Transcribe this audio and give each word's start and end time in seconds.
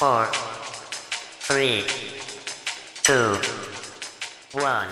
four, 0.00 0.24
three, 1.44 1.84
two, 3.04 3.36
one. 4.56 4.88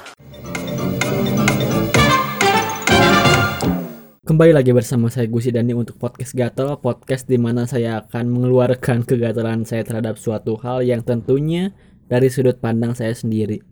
Kembali 4.28 4.52
lagi 4.52 4.68
bersama 4.76 5.08
saya 5.08 5.24
Gusi 5.24 5.48
Dani 5.48 5.72
untuk 5.72 5.96
podcast 5.96 6.36
Gatel, 6.36 6.76
podcast 6.84 7.24
di 7.24 7.40
mana 7.40 7.64
saya 7.64 8.04
akan 8.04 8.28
mengeluarkan 8.28 9.08
kegatelan 9.08 9.64
saya 9.64 9.80
terhadap 9.80 10.20
suatu 10.20 10.60
hal 10.60 10.84
yang 10.84 11.00
tentunya 11.00 11.72
dari 12.12 12.28
sudut 12.28 12.60
pandang 12.60 12.92
saya 12.92 13.16
sendiri. 13.16 13.64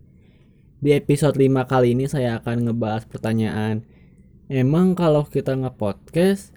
Di 0.81 0.97
episode 0.97 1.37
5 1.37 1.69
kali 1.69 1.93
ini 1.93 2.09
saya 2.09 2.41
akan 2.41 2.65
ngebahas 2.65 3.05
pertanyaan, 3.05 3.85
emang 4.49 4.97
kalau 4.97 5.21
kita 5.29 5.53
nge-podcast, 5.53 6.49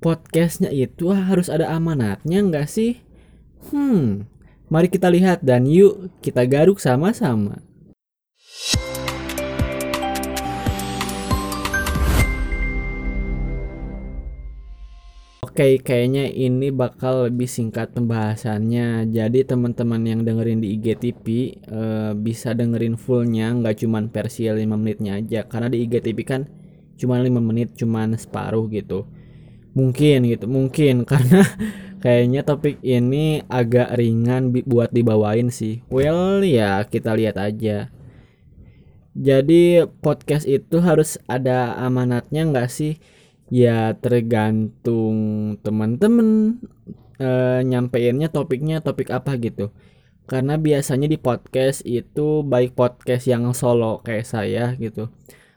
podcastnya 0.00 0.72
itu 0.72 1.12
harus 1.12 1.52
ada 1.52 1.68
amanatnya 1.68 2.40
nggak 2.40 2.72
sih? 2.72 3.04
Hmm, 3.66 4.30
mari 4.70 4.86
kita 4.86 5.10
lihat 5.10 5.42
dan 5.42 5.66
yuk 5.66 6.14
kita 6.22 6.46
garuk 6.46 6.78
sama-sama. 6.78 7.58
Oke, 15.58 15.82
kayaknya 15.82 16.30
ini 16.30 16.70
bakal 16.70 17.26
lebih 17.26 17.50
singkat 17.50 17.90
pembahasannya. 17.90 19.10
Jadi 19.10 19.42
teman-teman 19.42 19.98
yang 20.06 20.22
dengerin 20.22 20.62
di 20.62 20.78
IGTV 20.78 21.26
eh, 21.66 22.12
bisa 22.14 22.54
dengerin 22.54 22.94
fullnya, 22.94 23.50
nggak 23.58 23.82
cuman 23.82 24.06
versi 24.14 24.46
5 24.46 24.78
menitnya 24.78 25.18
aja. 25.18 25.50
Karena 25.50 25.66
di 25.66 25.82
IGTV 25.82 26.18
kan 26.22 26.46
cuma 26.94 27.18
5 27.18 27.42
menit, 27.42 27.74
cuman 27.74 28.14
separuh 28.14 28.70
gitu. 28.70 29.10
Mungkin 29.74 30.30
gitu, 30.30 30.46
mungkin 30.46 31.02
karena 31.10 31.42
kayaknya 31.98 32.46
topik 32.46 32.78
ini 32.82 33.42
agak 33.46 33.94
ringan 33.98 34.54
buat 34.66 34.90
dibawain 34.90 35.50
sih. 35.52 35.82
Well, 35.90 36.42
ya 36.42 36.82
kita 36.86 37.14
lihat 37.14 37.36
aja. 37.38 37.90
Jadi 39.18 39.82
podcast 39.98 40.46
itu 40.46 40.78
harus 40.78 41.18
ada 41.26 41.74
amanatnya 41.74 42.46
nggak 42.46 42.70
sih? 42.70 43.02
Ya 43.50 43.96
tergantung 43.98 45.16
teman-teman 45.64 46.60
eh, 47.18 47.60
nyampeinnya 47.66 48.30
topiknya 48.30 48.78
topik 48.78 49.10
apa 49.10 49.34
gitu. 49.38 49.74
Karena 50.28 50.60
biasanya 50.60 51.08
di 51.08 51.16
podcast 51.16 51.82
itu 51.88 52.44
baik 52.44 52.76
podcast 52.76 53.24
yang 53.26 53.48
solo 53.56 54.04
kayak 54.04 54.28
saya 54.28 54.76
gitu 54.76 55.08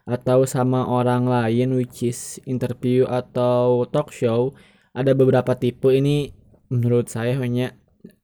atau 0.05 0.49
sama 0.49 0.89
orang 0.89 1.29
lain 1.29 1.77
which 1.77 2.01
is 2.01 2.41
interview 2.49 3.05
atau 3.05 3.85
talk 3.93 4.09
show 4.09 4.51
ada 4.91 5.11
beberapa 5.15 5.55
tipe 5.55 5.87
ini 5.91 6.31
menurut 6.71 7.07
saya 7.07 7.35
hanya 7.39 7.75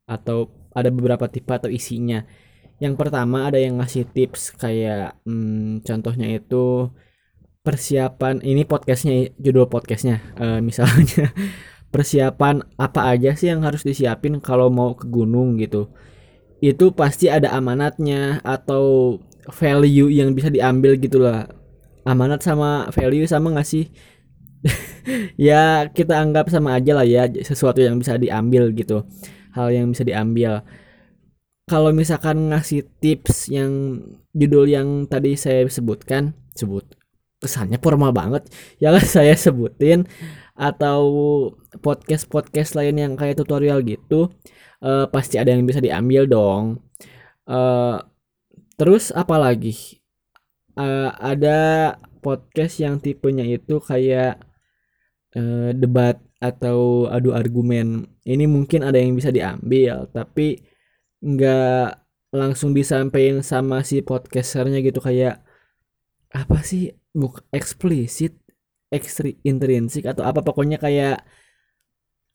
atau 0.07 0.51
ada 0.71 0.87
beberapa 0.91 1.27
tipe 1.27 1.51
atau 1.51 1.71
isinya. 1.71 2.23
Yang 2.77 2.95
pertama 2.99 3.49
ada 3.49 3.57
yang 3.57 3.81
ngasih 3.81 4.07
tips 4.13 4.53
kayak 4.55 5.17
hmm, 5.25 5.81
contohnya 5.83 6.37
itu 6.37 6.91
persiapan 7.65 8.39
ini 8.47 8.63
podcastnya 8.63 9.35
judul 9.35 9.67
podcastnya 9.67 10.23
eh, 10.39 10.63
misalnya 10.63 11.35
persiapan 11.93 12.63
apa 12.79 13.11
aja 13.11 13.35
sih 13.35 13.51
yang 13.51 13.65
harus 13.67 13.83
disiapin 13.83 14.39
kalau 14.39 14.71
mau 14.71 14.93
ke 14.95 15.07
gunung 15.09 15.57
gitu. 15.59 15.89
Itu 16.63 16.93
pasti 16.93 17.29
ada 17.29 17.53
amanatnya 17.53 18.41
atau 18.45 19.17
value 19.51 20.09
yang 20.11 20.35
bisa 20.37 20.51
diambil 20.51 20.95
gitulah. 20.99 21.49
Amanat 22.07 22.39
sama 22.39 22.87
value 22.95 23.27
sama 23.27 23.51
nggak 23.51 23.67
sih 23.67 23.91
ya 25.49 25.87
kita 25.91 26.17
anggap 26.17 26.49
sama 26.49 26.77
aja 26.77 26.97
lah 26.97 27.05
ya 27.07 27.29
sesuatu 27.43 27.79
yang 27.79 28.01
bisa 28.01 28.17
diambil 28.17 28.73
gitu. 28.73 29.05
Hal 29.53 29.73
yang 29.73 29.93
bisa 29.93 30.03
diambil. 30.05 30.65
Kalau 31.67 31.91
misalkan 31.91 32.47
ngasih 32.53 32.87
tips 33.03 33.51
yang 33.51 33.99
judul 34.31 34.71
yang 34.71 34.87
tadi 35.09 35.35
saya 35.35 35.67
sebutkan 35.67 36.31
sebut 36.55 36.87
kesannya 37.37 37.77
formal 37.77 38.09
banget 38.15 38.49
yang 38.83 38.97
saya 39.03 39.37
sebutin 39.37 40.09
atau 40.57 41.01
podcast 41.85 42.25
podcast 42.25 42.73
lain 42.73 42.97
yang 42.97 43.13
kayak 43.13 43.37
tutorial 43.37 43.85
gitu 43.85 44.33
eh, 44.81 45.05
pasti 45.09 45.37
ada 45.37 45.53
yang 45.53 45.65
bisa 45.65 45.77
diambil 45.81 46.25
dong. 46.25 46.81
Eh, 47.45 47.97
terus 48.77 49.13
apa 49.13 49.37
lagi? 49.37 50.01
Eh, 50.77 51.09
ada 51.13 51.59
podcast 52.21 52.81
yang 52.81 52.97
tipenya 53.01 53.45
itu 53.45 53.77
kayak 53.81 54.46
eh, 55.35 55.71
debat 55.75 56.15
atau 56.37 57.09
adu 57.09 57.33
argumen 57.33 58.05
ini 58.23 58.45
mungkin 58.45 58.85
ada 58.85 59.01
yang 59.01 59.17
bisa 59.17 59.33
diambil 59.33 60.05
tapi 60.13 60.61
nggak 61.25 61.97
langsung 62.29 62.77
disampaikan 62.77 63.41
sama 63.41 63.81
si 63.81 64.05
podcasternya 64.05 64.85
gitu 64.85 65.01
kayak 65.01 65.41
apa 66.29 66.61
sih 66.61 66.93
buk 67.15 67.41
eksplisit 67.49 68.37
ekstri 68.93 69.41
intrinsik 69.41 70.05
atau 70.05 70.23
apa 70.23 70.45
pokoknya 70.45 70.77
kayak 70.77 71.25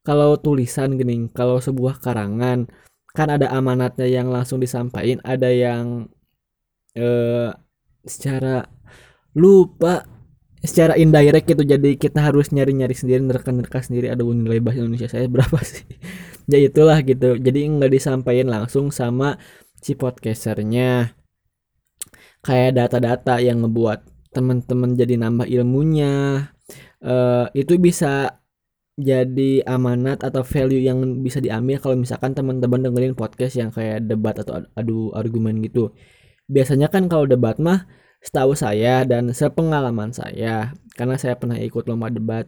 kalau 0.03 0.35
tulisan 0.35 0.99
gini 0.99 1.31
kalau 1.31 1.63
sebuah 1.63 2.03
karangan 2.03 2.67
kan 3.15 3.29
ada 3.31 3.53
amanatnya 3.55 4.09
yang 4.09 4.33
langsung 4.33 4.59
disampaikan 4.59 5.23
ada 5.23 5.49
yang 5.53 6.11
eh 6.99 7.55
secara 8.03 8.67
lupa 9.39 10.03
secara 10.63 10.95
indirect 10.95 11.51
gitu 11.51 11.67
jadi 11.67 11.99
kita 11.99 12.23
harus 12.23 12.55
nyari-nyari 12.55 12.95
sendiri 12.95 13.21
nerka-nerka 13.23 13.83
sendiri. 13.83 14.09
Ada 14.15 14.23
nilai 14.23 14.63
bahasa 14.63 14.79
Indonesia 14.83 15.11
saya 15.11 15.27
berapa 15.27 15.59
sih? 15.63 15.87
Ya 16.51 16.59
itulah 16.59 16.99
gitu. 17.07 17.39
Jadi 17.39 17.71
nggak 17.71 17.93
disampaikan 17.95 18.51
langsung 18.51 18.91
sama 18.91 19.39
si 19.79 19.95
podcasternya. 19.95 21.15
Kayak 22.43 22.71
data-data 22.83 23.39
yang 23.39 23.63
ngebuat 23.63 24.03
teman-teman 24.35 24.99
jadi 24.99 25.23
nambah 25.23 25.47
ilmunya. 25.47 26.51
Eh 26.99 27.47
itu 27.55 27.79
bisa 27.79 28.43
jadi 28.99 29.63
amanat 29.71 30.27
atau 30.27 30.43
value 30.43 30.83
yang 30.83 31.23
bisa 31.23 31.39
diambil 31.39 31.79
kalau 31.79 31.95
misalkan 31.95 32.35
teman-teman 32.35 32.91
dengerin 32.91 33.15
podcast 33.15 33.55
yang 33.55 33.71
kayak 33.71 34.03
debat 34.11 34.35
atau 34.35 34.67
adu 34.75 35.15
argumen 35.15 35.63
gitu. 35.63 35.95
Biasanya 36.51 36.91
kan 36.91 37.07
kalau 37.07 37.31
debat 37.31 37.55
mah 37.63 37.87
setahu 38.23 38.55
saya 38.55 39.03
dan 39.03 39.35
sepengalaman 39.35 40.15
saya 40.15 40.71
karena 40.95 41.19
saya 41.19 41.35
pernah 41.35 41.59
ikut 41.59 41.85
lomba 41.91 42.09
debat 42.09 42.47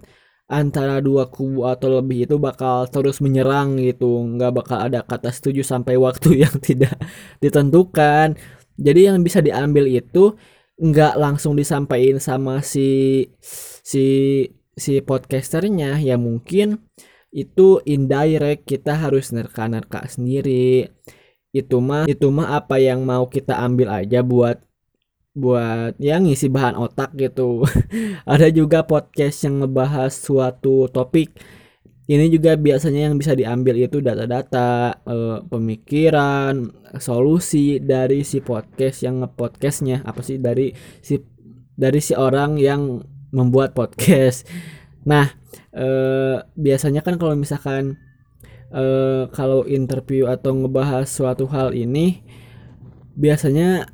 antara 0.49 1.01
dua 1.01 1.29
kubu 1.33 1.65
atau 1.65 2.01
lebih 2.01 2.29
itu 2.29 2.37
bakal 2.37 2.85
terus 2.89 3.21
menyerang 3.25 3.81
gitu. 3.81 4.21
Nggak 4.37 4.53
bakal 4.65 4.79
ada 4.91 5.01
kata 5.05 5.33
setuju 5.33 5.65
sampai 5.65 5.97
waktu 5.97 6.37
yang 6.45 6.55
tidak 6.61 6.97
ditentukan. 7.41 8.37
Jadi 8.77 9.01
yang 9.09 9.23
bisa 9.25 9.41
diambil 9.41 9.87
itu 9.89 10.35
nggak 10.75 11.15
langsung 11.17 11.55
disampaikan 11.55 12.19
sama 12.19 12.61
si 12.61 13.25
si 13.85 14.07
si 14.77 14.93
podcasternya. 15.01 16.03
Ya 16.03 16.17
mungkin 16.21 16.85
itu 17.35 17.83
indirect 17.89 18.69
kita 18.69 18.95
harus 19.01 19.33
nerka-nerka 19.33 20.07
sendiri. 20.07 20.93
Itu 21.55 21.79
mah 21.79 22.11
itu 22.11 22.29
mah 22.35 22.59
apa 22.59 22.83
yang 22.83 23.07
mau 23.07 23.31
kita 23.31 23.59
ambil 23.63 23.91
aja 23.91 24.21
buat 24.27 24.59
buat 25.35 25.99
yang 25.99 26.31
ngisi 26.31 26.47
bahan 26.47 26.79
otak 26.79 27.19
gitu. 27.19 27.67
Ada 28.33 28.55
juga 28.55 28.87
podcast 28.87 29.43
yang 29.43 29.67
ngebahas 29.67 30.15
suatu 30.15 30.87
topik. 30.87 31.35
Ini 32.05 32.29
juga 32.31 32.55
biasanya 32.55 33.11
yang 33.11 33.17
bisa 33.19 33.35
diambil 33.35 33.81
itu 33.81 33.99
data-data 33.99 35.03
eh, 35.03 35.39
pemikiran 35.51 36.71
solusi 37.03 37.83
dari 37.83 38.23
si 38.23 38.39
podcast 38.39 39.03
yang 39.03 39.27
ngepodcastnya. 39.27 40.07
Apa 40.07 40.23
sih? 40.23 40.39
Dari 40.39 40.71
si 41.03 41.19
dari 41.75 41.99
si 41.99 42.15
orang 42.15 42.55
yang 42.61 43.03
membuat 43.35 43.75
podcast. 43.75 44.47
Nah 45.03 45.35
eh, 45.75 46.39
biasanya 46.55 47.03
kan 47.03 47.19
kalau 47.19 47.35
misalkan 47.35 47.99
eh, 48.71 49.27
kalau 49.35 49.67
interview 49.67 50.31
atau 50.31 50.55
ngebahas 50.55 51.11
suatu 51.11 51.51
hal 51.51 51.75
ini 51.75 52.23
biasanya 53.15 53.94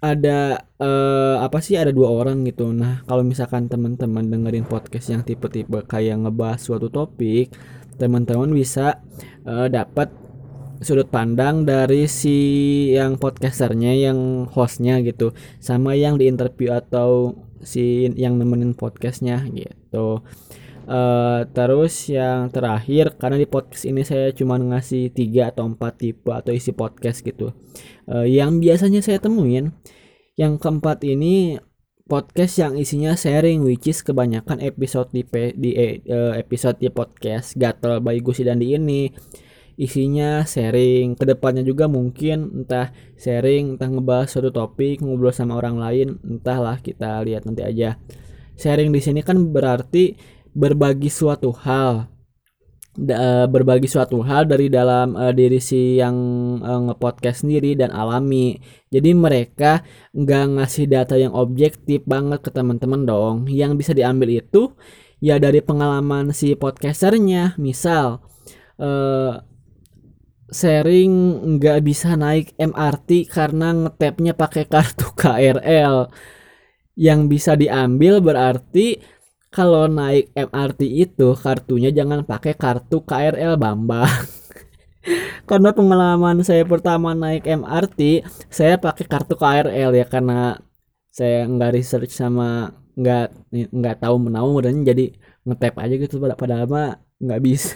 ada 0.00 0.64
eh, 0.80 1.36
apa 1.40 1.60
sih 1.60 1.76
ada 1.76 1.92
dua 1.92 2.08
orang 2.08 2.44
gitu. 2.48 2.72
Nah, 2.72 3.04
kalau 3.04 3.20
misalkan 3.20 3.68
teman-teman 3.68 4.26
dengerin 4.32 4.64
podcast 4.64 5.12
yang 5.12 5.22
tipe-tipe 5.22 5.84
kayak 5.84 6.24
ngebahas 6.24 6.60
suatu 6.60 6.88
topik, 6.88 7.52
teman-teman 8.00 8.48
bisa 8.52 9.04
eh, 9.44 9.68
dapat 9.68 10.08
sudut 10.80 11.04
pandang 11.12 11.68
dari 11.68 12.08
si 12.08 12.36
yang 12.96 13.20
podcasternya, 13.20 13.92
yang 13.92 14.48
hostnya 14.48 15.04
gitu, 15.04 15.36
sama 15.60 15.92
yang 15.92 16.16
di 16.16 16.24
interview 16.32 16.72
atau 16.72 17.36
si 17.60 18.08
yang 18.16 18.40
nemenin 18.40 18.72
podcastnya 18.72 19.44
gitu. 19.52 20.24
Eh, 20.90 21.40
terus 21.54 22.10
yang 22.10 22.50
terakhir 22.50 23.14
karena 23.14 23.38
di 23.38 23.46
podcast 23.46 23.86
ini 23.86 24.02
saya 24.02 24.34
cuma 24.34 24.58
ngasih 24.58 25.14
tiga 25.14 25.54
atau 25.54 25.70
empat 25.70 26.02
tipe 26.02 26.34
atau 26.34 26.50
isi 26.50 26.74
podcast 26.74 27.22
gitu 27.22 27.54
Eh, 28.10 28.26
yang 28.34 28.58
biasanya 28.58 28.98
saya 29.06 29.22
temuin 29.22 29.70
yang 30.34 30.58
keempat 30.58 31.06
ini 31.06 31.62
podcast 32.10 32.58
yang 32.58 32.74
isinya 32.74 33.14
sharing 33.14 33.62
which 33.62 33.86
is 33.86 34.02
kebanyakan 34.02 34.58
episode 34.58 35.14
di, 35.14 35.22
di 35.54 35.70
eh, 35.78 36.02
episode 36.34 36.82
di 36.82 36.90
podcast 36.90 37.54
Gatel 37.54 38.02
by 38.02 38.18
Gusi 38.18 38.42
Dandi 38.42 38.74
ini. 38.74 39.06
Isinya 39.80 40.42
sharing 40.42 41.14
ke 41.16 41.24
depannya 41.24 41.62
juga 41.62 41.86
mungkin 41.86 42.66
entah 42.66 42.90
sharing 43.14 43.78
entah 43.78 43.88
ngebahas 43.88 44.28
suatu 44.28 44.50
topik 44.50 45.00
ngobrol 45.00 45.32
sama 45.32 45.56
orang 45.56 45.78
lain 45.80 46.08
entahlah 46.26 46.82
kita 46.82 47.22
lihat 47.22 47.46
nanti 47.46 47.62
aja. 47.62 47.94
Sharing 48.58 48.90
di 48.90 49.00
sini 49.00 49.22
kan 49.22 49.38
berarti 49.54 50.18
berbagi 50.52 51.08
suatu 51.08 51.54
hal 51.54 52.10
da, 52.96 53.46
berbagi 53.46 53.86
suatu 53.86 54.18
hal 54.26 54.50
dari 54.50 54.66
dalam 54.66 55.14
uh, 55.14 55.30
diri 55.30 55.62
si 55.62 55.98
yang 56.02 56.16
uh, 56.62 56.90
ngepodcast 56.90 57.46
sendiri 57.46 57.78
dan 57.78 57.94
alami. 57.94 58.58
Jadi 58.90 59.14
mereka 59.14 59.86
nggak 60.10 60.44
ngasih 60.58 60.86
data 60.90 61.14
yang 61.14 61.30
objektif 61.30 62.02
banget 62.02 62.42
ke 62.42 62.50
teman-teman 62.50 63.06
dong. 63.06 63.36
Yang 63.46 63.72
bisa 63.84 63.92
diambil 63.94 64.42
itu 64.42 64.74
ya 65.22 65.38
dari 65.38 65.62
pengalaman 65.62 66.34
si 66.34 66.58
podcasternya. 66.58 67.54
Misal 67.62 68.18
uh, 68.82 69.38
sharing 70.50 71.12
nggak 71.56 71.78
bisa 71.86 72.18
naik 72.18 72.58
MRT 72.58 73.30
karena 73.30 73.70
ngetapnya 73.70 74.34
pakai 74.34 74.66
kartu 74.66 75.06
KRL. 75.14 76.10
Yang 76.98 77.20
bisa 77.30 77.54
diambil 77.54 78.18
berarti 78.18 78.98
kalau 79.50 79.90
naik 79.90 80.30
MRT 80.38 80.80
itu 80.86 81.34
kartunya 81.34 81.90
jangan 81.90 82.22
pakai 82.22 82.54
kartu 82.54 83.02
KRL 83.02 83.58
Bambang. 83.58 84.06
karena 85.50 85.74
pengalaman 85.74 86.46
saya 86.46 86.62
pertama 86.62 87.18
naik 87.18 87.42
MRT, 87.42 88.22
saya 88.46 88.78
pakai 88.78 89.04
kartu 89.10 89.34
KRL 89.34 89.90
ya 89.90 90.06
karena 90.06 90.54
saya 91.10 91.50
nggak 91.50 91.74
research 91.74 92.14
sama 92.14 92.70
nggak 92.94 93.50
nggak 93.74 93.96
tahu 93.98 94.16
menau 94.22 94.54
dan 94.62 94.86
jadi 94.86 95.10
ngetap 95.42 95.74
aja 95.82 95.94
gitu 95.98 96.22
pada 96.22 96.38
padahal 96.38 96.66
mah 96.70 97.02
nggak 97.18 97.42
bisa. 97.42 97.74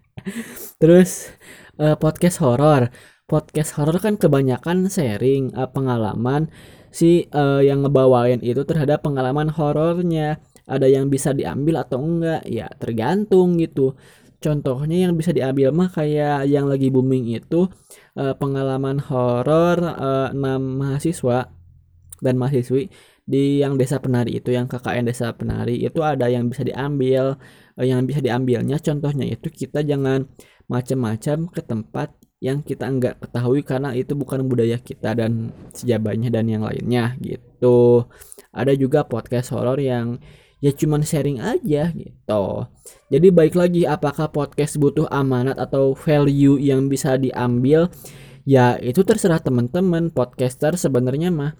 Terus 0.80 1.28
uh, 1.76 1.96
podcast 2.00 2.40
horor. 2.40 2.88
Podcast 3.28 3.76
horor 3.76 4.00
kan 4.00 4.16
kebanyakan 4.16 4.88
sharing 4.88 5.52
uh, 5.54 5.68
pengalaman 5.68 6.48
si 6.90 7.30
uh, 7.30 7.62
yang 7.62 7.86
ngebawain 7.86 8.42
itu 8.42 8.66
terhadap 8.66 9.06
pengalaman 9.06 9.46
horornya 9.54 10.42
ada 10.70 10.86
yang 10.86 11.10
bisa 11.10 11.34
diambil 11.34 11.82
atau 11.82 11.98
enggak 11.98 12.46
ya 12.46 12.70
tergantung 12.78 13.58
gitu. 13.58 13.98
Contohnya 14.40 15.10
yang 15.10 15.18
bisa 15.18 15.36
diambil 15.36 15.68
mah 15.74 15.90
kayak 15.92 16.48
yang 16.48 16.64
lagi 16.70 16.88
booming 16.88 17.28
itu 17.36 17.68
uh, 18.16 18.32
pengalaman 18.38 19.02
horor 19.02 19.76
uh, 19.84 20.32
mahasiswa 20.56 21.52
dan 22.24 22.34
mahasiswi 22.40 22.88
di 23.28 23.60
yang 23.60 23.76
desa 23.76 24.00
penari 24.00 24.40
itu 24.40 24.50
yang 24.50 24.64
KKN 24.64 25.06
desa 25.12 25.30
penari 25.36 25.84
itu 25.84 26.00
ada 26.00 26.26
yang 26.32 26.48
bisa 26.48 26.64
diambil 26.64 27.36
uh, 27.76 27.84
yang 27.84 28.06
bisa 28.08 28.24
diambilnya. 28.24 28.80
Contohnya 28.80 29.28
itu 29.28 29.52
kita 29.52 29.84
jangan 29.84 30.24
macam-macam 30.70 31.50
ke 31.52 31.60
tempat 31.66 32.14
yang 32.40 32.64
kita 32.64 32.88
enggak 32.88 33.20
ketahui 33.20 33.60
karena 33.60 33.92
itu 33.92 34.16
bukan 34.16 34.48
budaya 34.48 34.80
kita 34.80 35.12
dan 35.12 35.52
sejabarnya 35.76 36.32
dan 36.32 36.48
yang 36.48 36.64
lainnya 36.64 37.12
gitu. 37.20 38.08
Ada 38.56 38.72
juga 38.72 39.04
podcast 39.04 39.52
horor 39.52 39.76
yang 39.76 40.16
ya 40.60 40.70
cuman 40.76 41.02
sharing 41.02 41.40
aja 41.40 41.90
gitu. 41.92 42.44
Jadi 43.08 43.28
baik 43.32 43.56
lagi 43.56 43.82
apakah 43.88 44.28
podcast 44.30 44.76
butuh 44.76 45.08
amanat 45.08 45.56
atau 45.56 45.96
value 45.96 46.60
yang 46.60 46.86
bisa 46.86 47.16
diambil? 47.16 47.88
Ya 48.48 48.80
itu 48.80 49.04
terserah 49.04 49.40
teman-teman 49.40 50.08
podcaster 50.08 50.72
sebenarnya 50.76 51.28
mah 51.28 51.56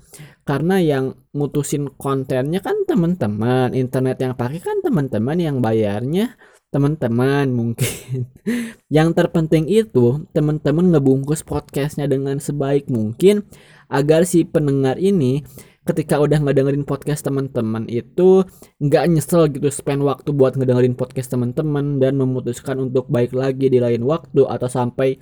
karena 0.48 0.80
yang 0.80 1.04
mutusin 1.36 1.92
kontennya 1.92 2.64
kan 2.64 2.88
teman-teman 2.88 3.76
internet 3.76 4.16
yang 4.20 4.32
pakai 4.32 4.60
kan 4.64 4.80
teman-teman 4.80 5.36
yang 5.36 5.60
bayarnya 5.60 6.40
teman-teman 6.70 7.50
mungkin 7.50 8.30
yang 8.96 9.10
terpenting 9.10 9.66
itu 9.66 10.24
teman-teman 10.30 10.94
ngebungkus 10.94 11.42
podcastnya 11.42 12.06
dengan 12.06 12.38
sebaik 12.38 12.86
mungkin 12.86 13.42
agar 13.90 14.22
si 14.22 14.46
pendengar 14.46 14.96
ini 14.96 15.42
ketika 15.80 16.20
udah 16.20 16.44
ngedengerin 16.44 16.84
podcast 16.84 17.24
teman-teman 17.24 17.88
itu 17.88 18.44
nggak 18.84 19.04
nyesel 19.08 19.48
gitu 19.48 19.72
spend 19.72 20.04
waktu 20.04 20.28
buat 20.36 20.52
ngedengerin 20.52 20.92
podcast 20.92 21.32
teman-teman 21.32 21.96
dan 21.96 22.20
memutuskan 22.20 22.76
untuk 22.76 23.08
baik 23.08 23.32
lagi 23.32 23.72
di 23.72 23.80
lain 23.80 24.04
waktu 24.04 24.44
atau 24.44 24.68
sampai 24.68 25.16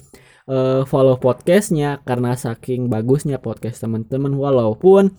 uh, 0.51 0.83
follow 0.83 1.15
podcastnya 1.15 2.03
karena 2.03 2.35
saking 2.35 2.91
bagusnya 2.91 3.39
podcast 3.39 3.87
teman-teman. 3.87 4.35
Walaupun 4.35 5.15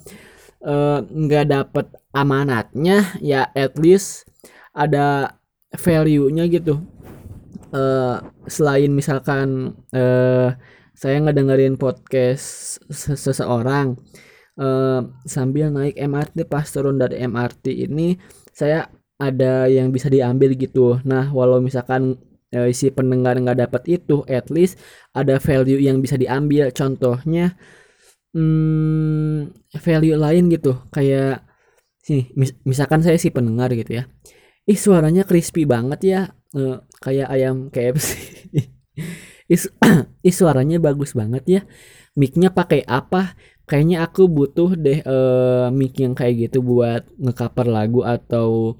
eh, 0.59 0.99
nggak 1.07 1.45
uh, 1.47 1.49
dapet 1.49 1.85
amanatnya 2.11 3.15
ya 3.23 3.47
at 3.55 3.79
least 3.79 4.27
ada 4.75 5.39
value-nya 5.71 6.51
gitu. 6.51 6.83
Uh, 7.69 8.17
selain 8.49 8.89
misalkan 8.89 9.77
uh, 9.93 10.57
saya 10.97 11.17
ngedengerin 11.21 11.77
podcast 11.77 12.81
seseorang 12.91 13.95
uh, 14.59 15.01
sambil 15.23 15.71
naik 15.71 15.95
MRT 15.95 16.45
pas 16.45 16.67
turun 16.67 16.99
dari 16.99 17.23
MRT 17.23 17.89
ini 17.89 18.19
saya 18.51 18.91
ada 19.19 19.67
yang 19.67 19.91
bisa 19.91 20.07
diambil 20.07 20.55
gitu. 20.55 20.99
Nah, 21.03 21.31
walau 21.35 21.59
misalkan 21.59 22.15
uh, 22.55 22.69
si 22.71 22.87
pendengar 22.91 23.35
nggak 23.35 23.59
dapat 23.67 23.99
itu, 23.99 24.23
at 24.27 24.47
least 24.47 24.79
ada 25.11 25.39
value 25.39 25.79
yang 25.79 25.99
bisa 25.99 26.15
diambil. 26.15 26.71
Contohnya, 26.71 27.59
hmm, 28.31 29.51
value 29.75 30.15
lain 30.15 30.47
gitu, 30.47 30.79
kayak 30.91 31.43
sini, 31.99 32.31
mis 32.39 32.55
misalkan 32.63 33.03
saya 33.03 33.19
si 33.19 33.27
pendengar 33.31 33.71
gitu 33.75 33.99
ya. 33.99 34.03
Ih 34.69 34.79
suaranya 34.79 35.27
crispy 35.27 35.67
banget 35.67 35.99
ya, 36.03 36.21
uh, 36.55 36.79
kayak 37.03 37.27
ayam 37.27 37.67
KFC. 37.67 38.07
Ih 40.27 40.35
suaranya 40.35 40.77
bagus 40.77 41.17
banget 41.17 41.43
ya. 41.49 41.61
Micnya 42.13 42.53
pakai 42.53 42.85
apa? 42.85 43.33
Kayaknya 43.69 44.01
aku 44.01 44.25
butuh 44.25 44.73
deh 44.73 45.05
uh, 45.05 45.69
mic 45.69 45.93
yang 46.01 46.17
kayak 46.17 46.49
gitu 46.49 46.65
buat 46.65 47.05
ngecover 47.21 47.69
lagu 47.69 48.01
atau 48.01 48.73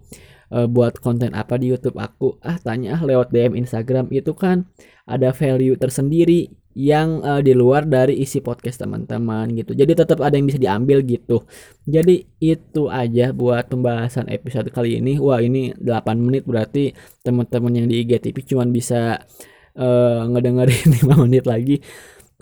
uh, 0.49 0.65
buat 0.65 0.97
konten 0.97 1.37
apa 1.37 1.61
di 1.61 1.69
YouTube 1.69 2.01
aku. 2.01 2.41
Ah 2.41 2.57
tanya 2.57 2.97
ah 2.97 3.01
lewat 3.05 3.29
DM 3.29 3.53
Instagram. 3.53 4.09
Itu 4.09 4.33
kan 4.33 4.65
ada 5.05 5.29
value 5.29 5.77
tersendiri 5.77 6.49
yang 6.73 7.21
uh, 7.21 7.41
di 7.41 7.53
luar 7.53 7.85
dari 7.85 8.17
isi 8.21 8.41
podcast 8.41 8.81
teman-teman 8.81 9.53
gitu. 9.57 9.77
Jadi 9.77 9.93
tetap 9.93 10.21
ada 10.25 10.33
yang 10.33 10.49
bisa 10.49 10.57
diambil 10.61 11.05
gitu. 11.05 11.45
Jadi 11.85 12.25
itu 12.41 12.89
aja 12.89 13.29
buat 13.29 13.69
pembahasan 13.69 14.25
episode 14.33 14.73
kali 14.73 14.97
ini. 14.97 15.21
Wah 15.21 15.37
ini 15.37 15.69
8 15.77 16.17
menit 16.17 16.49
berarti 16.49 16.93
teman-teman 17.21 17.73
yang 17.77 17.87
di 17.89 18.01
IGTV 18.05 18.37
cuma 18.41 18.65
bisa 18.65 19.21
uh, 19.77 20.21
ngedengerin 20.29 20.97
5 21.05 21.25
menit 21.29 21.45
lagi. 21.45 21.77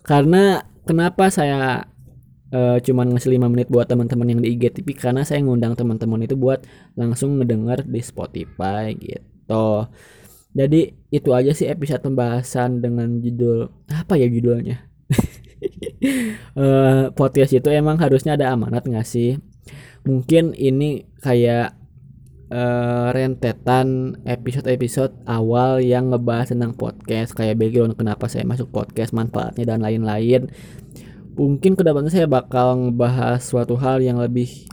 Karena 0.03 0.63
kenapa 0.87 1.27
saya 1.27 1.83
uh, 2.51 2.77
cuman 2.79 3.15
ngasih 3.15 3.35
5 3.35 3.53
menit 3.53 3.67
buat 3.67 3.87
teman-teman 3.87 4.27
yang 4.37 4.39
di 4.43 4.55
IGTV 4.55 4.87
karena 4.95 5.23
saya 5.27 5.43
ngundang 5.43 5.75
teman-teman 5.75 6.23
itu 6.23 6.35
buat 6.39 6.63
langsung 6.95 7.39
ngedenger 7.39 7.87
di 7.87 8.01
Spotify 8.03 8.95
gitu. 8.95 9.87
Jadi 10.57 10.81
itu 11.13 11.29
aja 11.35 11.51
sih 11.53 11.69
episode 11.69 12.01
pembahasan 12.01 12.81
dengan 12.81 13.21
judul 13.21 13.69
apa 13.91 14.17
ya 14.17 14.25
judulnya? 14.25 14.89
uh, 16.57 17.11
podcast 17.19 17.53
itu 17.53 17.69
emang 17.69 17.99
harusnya 18.01 18.33
ada 18.39 18.55
amanat 18.55 18.87
nggak 18.87 19.07
sih? 19.07 19.37
Mungkin 20.07 20.55
ini 20.55 21.05
kayak 21.19 21.77
uh, 22.51 23.11
rentetan 23.11 24.17
episode-episode 24.23 25.13
awal 25.27 25.83
yang 25.83 26.11
ngebahas 26.11 26.55
tentang 26.55 26.73
podcast 26.75 27.35
kayak 27.35 27.59
background 27.59 27.99
kenapa 27.99 28.31
saya 28.31 28.47
masuk 28.47 28.71
podcast 28.71 29.11
manfaatnya 29.11 29.67
dan 29.67 29.83
lain-lain 29.83 30.47
mungkin 31.37 31.77
ke 31.77 31.85
depannya 31.85 32.09
saya 32.09 32.25
bakal 32.25 32.89
ngebahas 32.89 33.39
suatu 33.39 33.77
hal 33.77 34.01
yang 34.01 34.17
lebih 34.17 34.67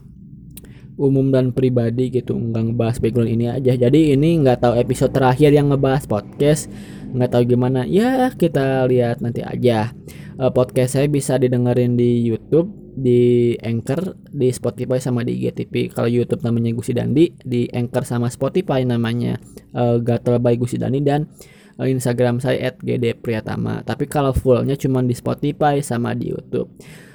umum 0.96 1.28
dan 1.30 1.52
pribadi 1.52 2.10
gitu. 2.10 2.34
Nggak 2.34 2.72
ngebahas 2.72 2.96
background 2.98 3.30
ini 3.30 3.46
aja. 3.52 3.72
Jadi 3.76 4.16
ini 4.16 4.40
nggak 4.40 4.64
tahu 4.64 4.74
episode 4.80 5.12
terakhir 5.12 5.52
yang 5.52 5.70
ngebahas 5.70 6.08
podcast. 6.08 6.72
Nggak 7.14 7.30
tahu 7.30 7.42
gimana. 7.46 7.84
Ya 7.86 8.32
kita 8.32 8.88
lihat 8.88 9.20
nanti 9.20 9.44
aja. 9.44 9.92
Uh, 10.34 10.50
podcast 10.50 10.98
saya 10.98 11.06
bisa 11.06 11.38
didengerin 11.38 11.94
di 11.94 12.26
YouTube 12.26 12.66
di 12.94 13.54
Anchor 13.62 14.18
di 14.34 14.50
Spotify 14.50 14.98
sama 14.98 15.22
di 15.22 15.38
IGTV. 15.38 15.94
Kalau 15.94 16.10
YouTube 16.10 16.42
namanya 16.42 16.74
Gusi 16.74 16.90
Dandi 16.90 17.30
di 17.38 17.70
Anchor 17.70 18.02
sama 18.02 18.26
Spotify 18.30 18.82
namanya 18.82 19.38
uh, 19.78 19.98
Gatel 20.02 20.42
by 20.42 20.58
Gusi 20.58 20.78
Dandi. 20.78 21.02
Dan 21.02 21.22
Eh, 21.26 21.63
Instagram 21.82 22.38
saya 22.38 22.70
@gdpriyatama. 22.78 23.82
Tapi 23.82 24.06
kalau 24.06 24.30
fullnya 24.30 24.78
cuma 24.78 25.02
di 25.02 25.14
Spotify 25.18 25.82
sama 25.82 26.14
di 26.14 26.30
YouTube. 26.30 26.70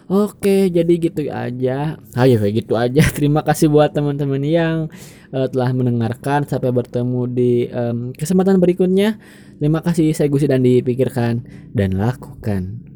Oke, 0.09 0.73
jadi 0.73 0.89
gitu 0.97 1.29
aja. 1.29 2.01
Ayo 2.17 2.41
kayak 2.41 2.65
gitu 2.65 2.73
aja. 2.73 3.05
Terima 3.17 3.45
kasih 3.45 3.69
buat 3.69 3.93
teman-teman 3.93 4.41
yang 4.41 4.89
uh, 5.29 5.47
telah 5.47 5.69
mendengarkan. 5.69 6.49
Sampai 6.49 6.73
bertemu 6.73 7.21
di 7.29 7.69
um, 7.69 8.09
kesempatan 8.17 8.57
berikutnya. 8.57 9.21
Terima 9.61 9.85
kasih 9.85 10.09
saya 10.17 10.27
Gusi 10.33 10.49
dan 10.49 10.65
dipikirkan 10.65 11.45
dan 11.77 11.93
lakukan. 11.93 12.88